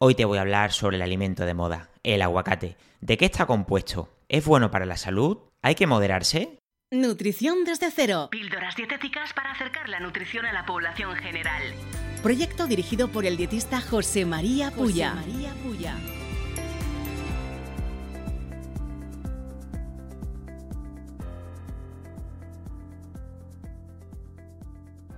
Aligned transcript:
Hoy 0.00 0.14
te 0.14 0.24
voy 0.24 0.38
a 0.38 0.42
hablar 0.42 0.70
sobre 0.70 0.94
el 0.94 1.02
alimento 1.02 1.44
de 1.44 1.54
moda, 1.54 1.90
el 2.04 2.22
aguacate. 2.22 2.76
¿De 3.00 3.16
qué 3.16 3.24
está 3.24 3.46
compuesto? 3.46 4.08
¿Es 4.28 4.44
bueno 4.44 4.70
para 4.70 4.86
la 4.86 4.96
salud? 4.96 5.38
¿Hay 5.60 5.74
que 5.74 5.88
moderarse? 5.88 6.56
Nutrición 6.92 7.64
desde 7.64 7.90
cero. 7.90 8.28
Píldoras 8.30 8.76
dietéticas 8.76 9.32
para 9.32 9.50
acercar 9.50 9.88
la 9.88 9.98
nutrición 9.98 10.46
a 10.46 10.52
la 10.52 10.64
población 10.64 11.16
general. 11.16 11.74
Proyecto 12.22 12.68
dirigido 12.68 13.08
por 13.08 13.26
el 13.26 13.36
dietista 13.36 13.80
José 13.80 14.24
María 14.24 14.70
Puya. 14.70 15.16
José 15.16 15.32
María 15.32 15.52
Puya. 15.64 15.96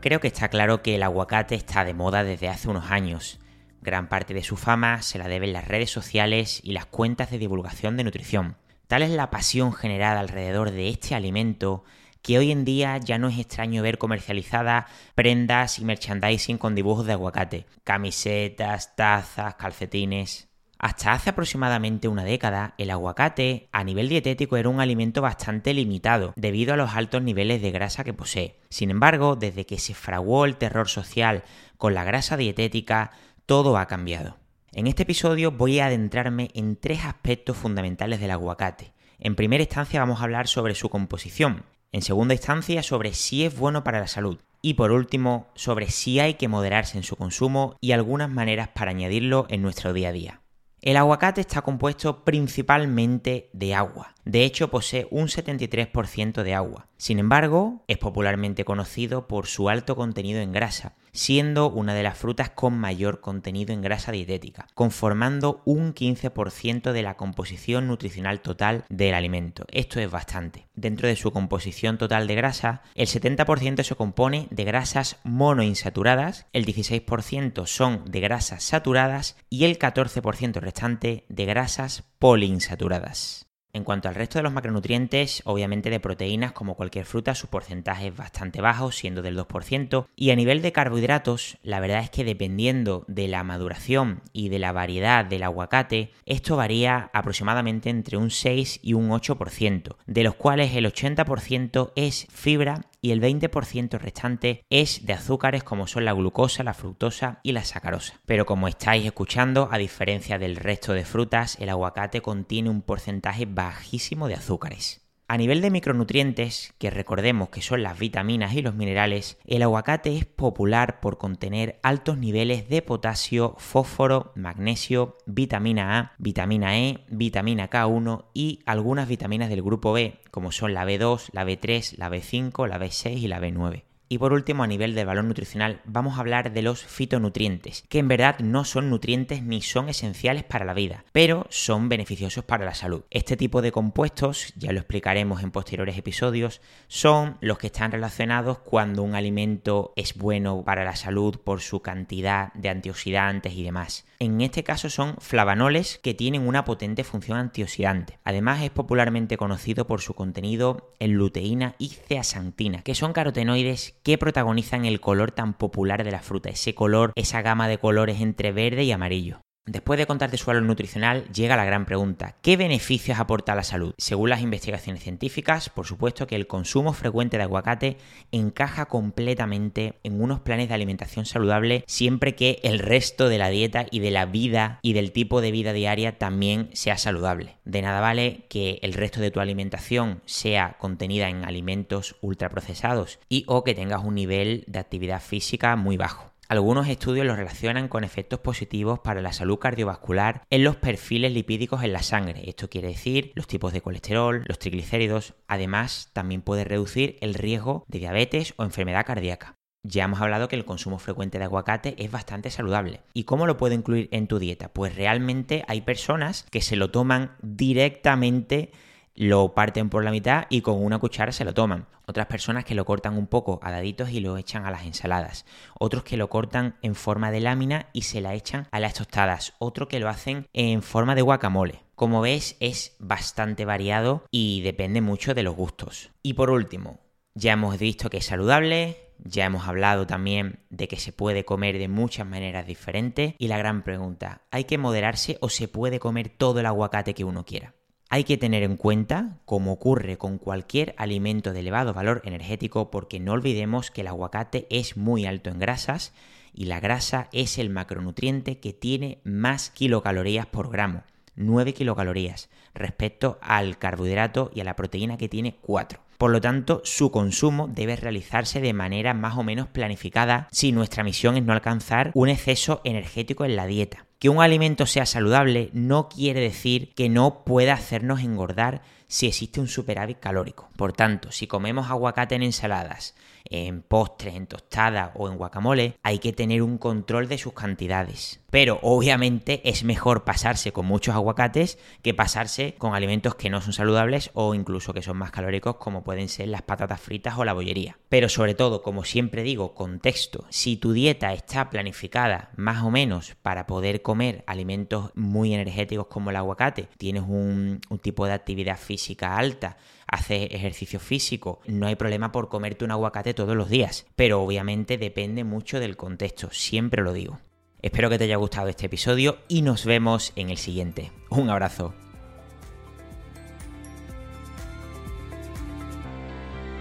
Creo 0.00 0.20
que 0.20 0.28
está 0.28 0.48
claro 0.48 0.80
que 0.80 0.94
el 0.94 1.02
aguacate 1.02 1.54
está 1.54 1.84
de 1.84 1.92
moda 1.92 2.24
desde 2.24 2.48
hace 2.48 2.70
unos 2.70 2.90
años. 2.90 3.38
Gran 3.82 4.08
parte 4.08 4.34
de 4.34 4.42
su 4.42 4.56
fama 4.56 5.02
se 5.02 5.18
la 5.18 5.28
deben 5.28 5.52
las 5.52 5.66
redes 5.66 5.90
sociales 5.90 6.60
y 6.62 6.72
las 6.72 6.86
cuentas 6.86 7.30
de 7.30 7.38
divulgación 7.38 7.96
de 7.96 8.04
nutrición. 8.04 8.56
Tal 8.86 9.02
es 9.02 9.10
la 9.10 9.30
pasión 9.30 9.72
generada 9.72 10.20
alrededor 10.20 10.70
de 10.70 10.88
este 10.88 11.14
alimento 11.14 11.84
que 12.22 12.38
hoy 12.38 12.50
en 12.50 12.64
día 12.64 12.98
ya 12.98 13.18
no 13.18 13.28
es 13.28 13.38
extraño 13.38 13.82
ver 13.82 13.96
comercializadas 13.96 14.86
prendas 15.14 15.78
y 15.78 15.84
merchandising 15.84 16.58
con 16.58 16.74
dibujos 16.74 17.06
de 17.06 17.12
aguacate, 17.12 17.66
camisetas, 17.84 18.94
tazas, 18.96 19.54
calcetines. 19.54 20.48
Hasta 20.78 21.12
hace 21.12 21.30
aproximadamente 21.30 22.08
una 22.08 22.24
década, 22.24 22.74
el 22.78 22.90
aguacate 22.90 23.68
a 23.70 23.84
nivel 23.84 24.08
dietético 24.08 24.56
era 24.56 24.70
un 24.70 24.80
alimento 24.80 25.20
bastante 25.20 25.74
limitado 25.74 26.32
debido 26.36 26.72
a 26.72 26.76
los 26.78 26.94
altos 26.94 27.22
niveles 27.22 27.60
de 27.60 27.70
grasa 27.70 28.02
que 28.02 28.14
posee. 28.14 28.58
Sin 28.70 28.90
embargo, 28.90 29.36
desde 29.36 29.66
que 29.66 29.78
se 29.78 29.92
fraguó 29.92 30.46
el 30.46 30.56
terror 30.56 30.88
social 30.88 31.44
con 31.76 31.92
la 31.92 32.04
grasa 32.04 32.38
dietética, 32.38 33.10
todo 33.50 33.78
ha 33.78 33.86
cambiado. 33.86 34.36
En 34.70 34.86
este 34.86 35.02
episodio 35.02 35.50
voy 35.50 35.80
a 35.80 35.86
adentrarme 35.86 36.52
en 36.54 36.76
tres 36.76 37.04
aspectos 37.04 37.56
fundamentales 37.56 38.20
del 38.20 38.30
aguacate. 38.30 38.92
En 39.18 39.34
primera 39.34 39.64
instancia 39.64 39.98
vamos 39.98 40.20
a 40.20 40.22
hablar 40.22 40.46
sobre 40.46 40.76
su 40.76 40.88
composición, 40.88 41.64
en 41.90 42.02
segunda 42.02 42.34
instancia 42.34 42.84
sobre 42.84 43.12
si 43.12 43.44
es 43.44 43.58
bueno 43.58 43.82
para 43.82 43.98
la 43.98 44.06
salud 44.06 44.38
y 44.62 44.74
por 44.74 44.92
último 44.92 45.48
sobre 45.56 45.90
si 45.90 46.20
hay 46.20 46.34
que 46.34 46.46
moderarse 46.46 46.96
en 46.96 47.02
su 47.02 47.16
consumo 47.16 47.76
y 47.80 47.90
algunas 47.90 48.30
maneras 48.30 48.68
para 48.68 48.92
añadirlo 48.92 49.46
en 49.48 49.62
nuestro 49.62 49.92
día 49.92 50.10
a 50.10 50.12
día. 50.12 50.42
El 50.80 50.96
aguacate 50.96 51.40
está 51.40 51.62
compuesto 51.62 52.24
principalmente 52.24 53.50
de 53.52 53.74
agua. 53.74 54.14
De 54.30 54.44
hecho, 54.44 54.70
posee 54.70 55.08
un 55.10 55.26
73% 55.26 56.44
de 56.44 56.54
agua. 56.54 56.86
Sin 56.96 57.18
embargo, 57.18 57.82
es 57.88 57.98
popularmente 57.98 58.64
conocido 58.64 59.26
por 59.26 59.48
su 59.48 59.68
alto 59.68 59.96
contenido 59.96 60.40
en 60.40 60.52
grasa, 60.52 60.94
siendo 61.10 61.68
una 61.68 61.94
de 61.94 62.04
las 62.04 62.16
frutas 62.16 62.50
con 62.50 62.78
mayor 62.78 63.20
contenido 63.20 63.72
en 63.72 63.82
grasa 63.82 64.12
dietética, 64.12 64.68
conformando 64.74 65.62
un 65.64 65.94
15% 65.94 66.92
de 66.92 67.02
la 67.02 67.16
composición 67.16 67.88
nutricional 67.88 68.40
total 68.40 68.84
del 68.88 69.14
alimento. 69.14 69.64
Esto 69.72 69.98
es 69.98 70.08
bastante. 70.08 70.68
Dentro 70.76 71.08
de 71.08 71.16
su 71.16 71.32
composición 71.32 71.98
total 71.98 72.28
de 72.28 72.36
grasa, 72.36 72.82
el 72.94 73.08
70% 73.08 73.82
se 73.82 73.96
compone 73.96 74.46
de 74.52 74.62
grasas 74.62 75.16
monoinsaturadas, 75.24 76.46
el 76.52 76.66
16% 76.66 77.66
son 77.66 78.04
de 78.04 78.20
grasas 78.20 78.62
saturadas 78.62 79.36
y 79.48 79.64
el 79.64 79.76
14% 79.76 80.60
restante 80.60 81.24
de 81.28 81.46
grasas 81.46 82.04
poliinsaturadas. 82.20 83.49
En 83.72 83.84
cuanto 83.84 84.08
al 84.08 84.16
resto 84.16 84.38
de 84.38 84.42
los 84.42 84.52
macronutrientes, 84.52 85.42
obviamente 85.44 85.90
de 85.90 86.00
proteínas, 86.00 86.52
como 86.52 86.74
cualquier 86.74 87.04
fruta, 87.04 87.34
su 87.34 87.46
porcentaje 87.46 88.08
es 88.08 88.16
bastante 88.16 88.60
bajo, 88.60 88.90
siendo 88.90 89.22
del 89.22 89.38
2%. 89.38 90.06
Y 90.16 90.30
a 90.30 90.36
nivel 90.36 90.60
de 90.60 90.72
carbohidratos, 90.72 91.58
la 91.62 91.78
verdad 91.78 92.00
es 92.00 92.10
que 92.10 92.24
dependiendo 92.24 93.04
de 93.06 93.28
la 93.28 93.44
maduración 93.44 94.22
y 94.32 94.48
de 94.48 94.58
la 94.58 94.72
variedad 94.72 95.24
del 95.24 95.44
aguacate, 95.44 96.12
esto 96.26 96.56
varía 96.56 97.10
aproximadamente 97.12 97.90
entre 97.90 98.16
un 98.16 98.30
6 98.30 98.80
y 98.82 98.94
un 98.94 99.10
8%, 99.10 99.96
de 100.06 100.24
los 100.24 100.34
cuales 100.34 100.74
el 100.74 100.86
80% 100.86 101.92
es 101.94 102.26
fibra 102.32 102.82
y 103.00 103.12
el 103.12 103.20
20% 103.20 103.98
restante 103.98 104.64
es 104.70 105.06
de 105.06 105.12
azúcares 105.12 105.64
como 105.64 105.86
son 105.86 106.04
la 106.04 106.12
glucosa, 106.12 106.62
la 106.62 106.74
fructosa 106.74 107.40
y 107.42 107.52
la 107.52 107.64
sacarosa. 107.64 108.20
Pero 108.26 108.46
como 108.46 108.68
estáis 108.68 109.06
escuchando, 109.06 109.68
a 109.70 109.78
diferencia 109.78 110.38
del 110.38 110.56
resto 110.56 110.92
de 110.92 111.04
frutas, 111.04 111.56
el 111.60 111.68
aguacate 111.68 112.20
contiene 112.20 112.70
un 112.70 112.82
porcentaje 112.82 113.46
bajísimo 113.46 114.28
de 114.28 114.34
azúcares. 114.34 114.99
A 115.30 115.36
nivel 115.36 115.60
de 115.60 115.70
micronutrientes, 115.70 116.74
que 116.78 116.90
recordemos 116.90 117.50
que 117.50 117.62
son 117.62 117.84
las 117.84 118.00
vitaminas 118.00 118.52
y 118.54 118.62
los 118.62 118.74
minerales, 118.74 119.38
el 119.46 119.62
aguacate 119.62 120.16
es 120.16 120.24
popular 120.24 120.98
por 120.98 121.18
contener 121.18 121.78
altos 121.84 122.18
niveles 122.18 122.68
de 122.68 122.82
potasio, 122.82 123.54
fósforo, 123.56 124.32
magnesio, 124.34 125.18
vitamina 125.26 126.00
A, 126.00 126.12
vitamina 126.18 126.76
E, 126.80 127.04
vitamina 127.10 127.70
K1 127.70 128.24
y 128.34 128.58
algunas 128.66 129.06
vitaminas 129.06 129.50
del 129.50 129.62
grupo 129.62 129.92
B, 129.92 130.18
como 130.32 130.50
son 130.50 130.74
la 130.74 130.84
B2, 130.84 131.28
la 131.30 131.44
B3, 131.44 131.96
la 131.96 132.10
B5, 132.10 132.66
la 132.66 132.80
B6 132.80 133.16
y 133.16 133.28
la 133.28 133.40
B9. 133.40 133.84
Y 134.12 134.18
por 134.18 134.32
último, 134.32 134.64
a 134.64 134.66
nivel 134.66 134.96
del 134.96 135.06
valor 135.06 135.22
nutricional, 135.22 135.82
vamos 135.84 136.16
a 136.16 136.20
hablar 136.22 136.52
de 136.52 136.62
los 136.62 136.82
fitonutrientes, 136.84 137.84
que 137.88 138.00
en 138.00 138.08
verdad 138.08 138.40
no 138.40 138.64
son 138.64 138.90
nutrientes 138.90 139.44
ni 139.44 139.62
son 139.62 139.88
esenciales 139.88 140.42
para 140.42 140.64
la 140.64 140.74
vida, 140.74 141.04
pero 141.12 141.46
son 141.48 141.88
beneficiosos 141.88 142.42
para 142.44 142.64
la 142.64 142.74
salud. 142.74 143.04
Este 143.10 143.36
tipo 143.36 143.62
de 143.62 143.70
compuestos, 143.70 144.52
ya 144.56 144.72
lo 144.72 144.80
explicaremos 144.80 145.44
en 145.44 145.52
posteriores 145.52 145.96
episodios, 145.96 146.60
son 146.88 147.36
los 147.40 147.58
que 147.58 147.68
están 147.68 147.92
relacionados 147.92 148.58
cuando 148.58 149.04
un 149.04 149.14
alimento 149.14 149.92
es 149.94 150.14
bueno 150.14 150.64
para 150.64 150.82
la 150.82 150.96
salud 150.96 151.38
por 151.38 151.60
su 151.60 151.78
cantidad 151.80 152.52
de 152.54 152.68
antioxidantes 152.68 153.52
y 153.52 153.62
demás. 153.62 154.06
En 154.18 154.40
este 154.40 154.64
caso 154.64 154.90
son 154.90 155.14
flavanoles 155.20 155.98
que 156.02 156.14
tienen 156.14 156.48
una 156.48 156.64
potente 156.64 157.04
función 157.04 157.38
antioxidante. 157.38 158.18
Además 158.24 158.60
es 158.60 158.70
popularmente 158.70 159.36
conocido 159.36 159.86
por 159.86 160.00
su 160.00 160.14
contenido 160.14 160.94
en 160.98 161.12
luteína 161.14 161.76
y 161.78 161.88
zeaxantina, 161.88 162.82
que 162.82 162.96
son 162.96 163.12
carotenoides 163.12 163.99
que 164.02 164.18
protagonizan 164.18 164.84
el 164.84 165.00
color 165.00 165.32
tan 165.32 165.54
popular 165.54 166.04
de 166.04 166.10
la 166.10 166.20
fruta, 166.20 166.48
ese 166.48 166.74
color, 166.74 167.12
esa 167.16 167.42
gama 167.42 167.68
de 167.68 167.78
colores 167.78 168.20
entre 168.20 168.52
verde 168.52 168.84
y 168.84 168.92
amarillo. 168.92 169.40
Después 169.66 169.98
de 169.98 170.06
contarte 170.06 170.36
su 170.36 170.46
valor 170.46 170.62
nutricional, 170.62 171.24
llega 171.32 171.56
la 171.56 171.64
gran 171.64 171.84
pregunta, 171.84 172.34
¿qué 172.42 172.56
beneficios 172.56 173.20
aporta 173.20 173.52
a 173.52 173.54
la 173.54 173.62
salud? 173.62 173.94
Según 173.98 174.30
las 174.30 174.40
investigaciones 174.40 175.02
científicas, 175.02 175.68
por 175.68 175.86
supuesto 175.86 176.26
que 176.26 176.34
el 176.34 176.46
consumo 176.46 176.92
frecuente 176.92 177.36
de 177.36 177.44
aguacate 177.44 177.98
encaja 178.32 178.86
completamente 178.86 180.00
en 180.02 180.20
unos 180.20 180.40
planes 180.40 180.68
de 180.68 180.74
alimentación 180.74 181.26
saludable 181.26 181.84
siempre 181.86 182.34
que 182.34 182.58
el 182.62 182.78
resto 182.78 183.28
de 183.28 183.38
la 183.38 183.50
dieta 183.50 183.86
y 183.90 184.00
de 184.00 184.10
la 184.10 184.26
vida 184.26 184.80
y 184.82 184.94
del 184.94 185.12
tipo 185.12 185.40
de 185.40 185.52
vida 185.52 185.72
diaria 185.72 186.18
también 186.18 186.70
sea 186.72 186.96
saludable. 186.96 187.58
De 187.64 187.82
nada 187.82 188.00
vale 188.00 188.46
que 188.48 188.80
el 188.82 188.94
resto 188.94 189.20
de 189.20 189.30
tu 189.30 189.40
alimentación 189.40 190.22
sea 190.24 190.78
contenida 190.78 191.28
en 191.28 191.44
alimentos 191.44 192.16
ultraprocesados 192.22 193.20
y 193.28 193.44
o 193.46 193.62
que 193.62 193.74
tengas 193.74 194.02
un 194.02 194.14
nivel 194.14 194.64
de 194.66 194.78
actividad 194.78 195.20
física 195.20 195.76
muy 195.76 195.96
bajo. 195.96 196.29
Algunos 196.50 196.88
estudios 196.88 197.24
lo 197.24 197.36
relacionan 197.36 197.86
con 197.86 198.02
efectos 198.02 198.40
positivos 198.40 198.98
para 198.98 199.22
la 199.22 199.32
salud 199.32 199.60
cardiovascular 199.60 200.42
en 200.50 200.64
los 200.64 200.74
perfiles 200.74 201.32
lipídicos 201.32 201.84
en 201.84 201.92
la 201.92 202.02
sangre. 202.02 202.42
Esto 202.50 202.68
quiere 202.68 202.88
decir 202.88 203.30
los 203.36 203.46
tipos 203.46 203.72
de 203.72 203.82
colesterol, 203.82 204.42
los 204.48 204.58
triglicéridos. 204.58 205.34
Además, 205.46 206.10
también 206.12 206.42
puede 206.42 206.64
reducir 206.64 207.18
el 207.20 207.34
riesgo 207.34 207.84
de 207.86 208.00
diabetes 208.00 208.54
o 208.56 208.64
enfermedad 208.64 209.06
cardíaca. 209.06 209.54
Ya 209.84 210.02
hemos 210.02 210.20
hablado 210.20 210.48
que 210.48 210.56
el 210.56 210.64
consumo 210.64 210.98
frecuente 210.98 211.38
de 211.38 211.44
aguacate 211.44 211.94
es 211.98 212.10
bastante 212.10 212.50
saludable. 212.50 213.02
¿Y 213.14 213.22
cómo 213.22 213.46
lo 213.46 213.56
puedo 213.56 213.76
incluir 213.76 214.08
en 214.10 214.26
tu 214.26 214.40
dieta? 214.40 214.72
Pues 214.72 214.96
realmente 214.96 215.62
hay 215.68 215.82
personas 215.82 216.46
que 216.50 216.62
se 216.62 216.74
lo 216.74 216.90
toman 216.90 217.36
directamente 217.42 218.72
lo 219.14 219.54
parten 219.54 219.90
por 219.90 220.04
la 220.04 220.10
mitad 220.10 220.44
y 220.48 220.60
con 220.60 220.82
una 220.82 220.98
cuchara 220.98 221.32
se 221.32 221.44
lo 221.44 221.54
toman. 221.54 221.86
Otras 222.06 222.26
personas 222.26 222.64
que 222.64 222.74
lo 222.74 222.84
cortan 222.84 223.16
un 223.16 223.26
poco 223.26 223.60
a 223.62 223.70
daditos 223.70 224.10
y 224.10 224.20
lo 224.20 224.36
echan 224.36 224.66
a 224.66 224.70
las 224.70 224.84
ensaladas. 224.84 225.44
Otros 225.78 226.02
que 226.02 226.16
lo 226.16 226.28
cortan 226.28 226.76
en 226.82 226.94
forma 226.94 227.30
de 227.30 227.40
lámina 227.40 227.86
y 227.92 228.02
se 228.02 228.20
la 228.20 228.34
echan 228.34 228.66
a 228.70 228.80
las 228.80 228.94
tostadas. 228.94 229.54
Otro 229.58 229.88
que 229.88 230.00
lo 230.00 230.08
hacen 230.08 230.46
en 230.52 230.82
forma 230.82 231.14
de 231.14 231.22
guacamole. 231.22 231.84
Como 231.94 232.20
ves 232.20 232.56
es 232.60 232.96
bastante 232.98 233.64
variado 233.64 234.24
y 234.30 234.62
depende 234.62 235.00
mucho 235.00 235.34
de 235.34 235.42
los 235.42 235.54
gustos. 235.54 236.10
Y 236.22 236.34
por 236.34 236.50
último, 236.50 237.00
ya 237.34 237.52
hemos 237.52 237.78
visto 237.78 238.10
que 238.10 238.16
es 238.16 238.26
saludable, 238.26 238.96
ya 239.18 239.44
hemos 239.44 239.68
hablado 239.68 240.06
también 240.06 240.60
de 240.70 240.88
que 240.88 240.96
se 240.96 241.12
puede 241.12 241.44
comer 241.44 241.78
de 241.78 241.88
muchas 241.88 242.26
maneras 242.26 242.66
diferentes 242.66 243.34
y 243.38 243.48
la 243.48 243.58
gran 243.58 243.82
pregunta, 243.82 244.42
¿hay 244.50 244.64
que 244.64 244.78
moderarse 244.78 245.38
o 245.40 245.48
se 245.48 245.68
puede 245.68 246.00
comer 246.00 246.28
todo 246.28 246.60
el 246.60 246.66
aguacate 246.66 247.14
que 247.14 247.24
uno 247.24 247.44
quiera? 247.44 247.74
Hay 248.12 248.24
que 248.24 248.36
tener 248.36 248.64
en 248.64 248.76
cuenta, 248.76 249.38
como 249.44 249.70
ocurre 249.70 250.18
con 250.18 250.38
cualquier 250.38 250.96
alimento 250.98 251.52
de 251.52 251.60
elevado 251.60 251.94
valor 251.94 252.22
energético, 252.24 252.90
porque 252.90 253.20
no 253.20 253.34
olvidemos 253.34 253.92
que 253.92 254.00
el 254.00 254.08
aguacate 254.08 254.66
es 254.68 254.96
muy 254.96 255.26
alto 255.26 255.48
en 255.48 255.60
grasas 255.60 256.12
y 256.52 256.64
la 256.64 256.80
grasa 256.80 257.28
es 257.30 257.56
el 257.56 257.70
macronutriente 257.70 258.58
que 258.58 258.72
tiene 258.72 259.20
más 259.22 259.70
kilocalorías 259.70 260.46
por 260.46 260.72
gramo, 260.72 261.04
9 261.36 261.72
kilocalorías, 261.72 262.50
respecto 262.74 263.38
al 263.42 263.78
carbohidrato 263.78 264.50
y 264.52 264.60
a 264.60 264.64
la 264.64 264.74
proteína 264.74 265.16
que 265.16 265.28
tiene 265.28 265.58
4. 265.60 266.00
Por 266.18 266.32
lo 266.32 266.40
tanto, 266.40 266.82
su 266.84 267.12
consumo 267.12 267.68
debe 267.68 267.94
realizarse 267.94 268.60
de 268.60 268.72
manera 268.72 269.14
más 269.14 269.38
o 269.38 269.44
menos 269.44 269.68
planificada 269.68 270.48
si 270.50 270.72
nuestra 270.72 271.04
misión 271.04 271.36
es 271.36 271.44
no 271.44 271.52
alcanzar 271.52 272.10
un 272.14 272.28
exceso 272.28 272.80
energético 272.82 273.44
en 273.44 273.54
la 273.54 273.66
dieta. 273.66 274.09
Que 274.20 274.28
un 274.28 274.42
alimento 274.42 274.84
sea 274.84 275.06
saludable 275.06 275.70
no 275.72 276.10
quiere 276.10 276.40
decir 276.40 276.92
que 276.94 277.08
no 277.08 277.42
pueda 277.42 277.72
hacernos 277.72 278.20
engordar 278.20 278.82
si 279.08 279.26
existe 279.26 279.60
un 279.60 279.66
superávit 279.66 280.20
calórico. 280.20 280.68
Por 280.76 280.92
tanto, 280.92 281.32
si 281.32 281.48
comemos 281.48 281.90
aguacate 281.90 282.36
en 282.36 282.44
ensaladas, 282.44 283.16
en 283.44 283.82
postres, 283.82 284.34
en 284.36 284.46
tostadas 284.46 285.10
o 285.14 285.28
en 285.28 285.36
guacamole, 285.36 285.96
hay 286.02 286.18
que 286.18 286.32
tener 286.32 286.62
un 286.62 286.78
control 286.78 287.28
de 287.28 287.38
sus 287.38 287.52
cantidades. 287.52 288.40
Pero 288.50 288.78
obviamente 288.82 289.68
es 289.68 289.84
mejor 289.84 290.24
pasarse 290.24 290.72
con 290.72 290.86
muchos 290.86 291.14
aguacates 291.14 291.78
que 292.02 292.14
pasarse 292.14 292.74
con 292.78 292.94
alimentos 292.94 293.34
que 293.34 293.50
no 293.50 293.60
son 293.60 293.72
saludables 293.72 294.30
o 294.34 294.54
incluso 294.54 294.92
que 294.92 295.02
son 295.02 295.16
más 295.16 295.30
calóricos 295.30 295.76
como 295.76 296.04
pueden 296.04 296.28
ser 296.28 296.48
las 296.48 296.62
patatas 296.62 297.00
fritas 297.00 297.34
o 297.38 297.44
la 297.44 297.52
bollería. 297.52 297.98
Pero 298.08 298.28
sobre 298.28 298.54
todo, 298.54 298.82
como 298.82 299.04
siempre 299.04 299.42
digo, 299.42 299.74
contexto. 299.74 300.46
Si 300.50 300.76
tu 300.76 300.92
dieta 300.92 301.32
está 301.32 301.70
planificada 301.70 302.50
más 302.56 302.84
o 302.84 302.90
menos 302.90 303.36
para 303.42 303.66
poder 303.66 304.02
comer 304.10 304.42
alimentos 304.48 305.12
muy 305.14 305.54
energéticos 305.54 306.08
como 306.08 306.30
el 306.30 306.36
aguacate, 306.36 306.88
tienes 306.98 307.22
un, 307.22 307.80
un 307.88 307.98
tipo 308.00 308.26
de 308.26 308.32
actividad 308.32 308.76
física 308.76 309.36
alta, 309.36 309.76
haces 310.08 310.48
ejercicio 310.50 310.98
físico, 310.98 311.60
no 311.68 311.86
hay 311.86 311.94
problema 311.94 312.32
por 312.32 312.48
comerte 312.48 312.84
un 312.84 312.90
aguacate 312.90 313.34
todos 313.34 313.54
los 313.54 313.68
días, 313.68 314.06
pero 314.16 314.42
obviamente 314.42 314.98
depende 314.98 315.44
mucho 315.44 315.78
del 315.78 315.96
contexto, 315.96 316.48
siempre 316.50 317.04
lo 317.04 317.12
digo. 317.12 317.38
Espero 317.82 318.10
que 318.10 318.18
te 318.18 318.24
haya 318.24 318.34
gustado 318.34 318.66
este 318.66 318.86
episodio 318.86 319.38
y 319.46 319.62
nos 319.62 319.84
vemos 319.84 320.32
en 320.34 320.50
el 320.50 320.58
siguiente. 320.58 321.12
Un 321.30 321.48
abrazo. 321.48 321.94